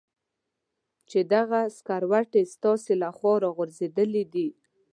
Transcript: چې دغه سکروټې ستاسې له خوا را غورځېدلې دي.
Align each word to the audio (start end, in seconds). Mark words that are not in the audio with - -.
چې 1.09 1.19
دغه 1.33 1.59
سکروټې 1.77 2.43
ستاسې 2.53 2.93
له 3.01 3.09
خوا 3.17 3.33
را 3.43 3.49
غورځېدلې 3.55 4.23
دي. 4.33 4.47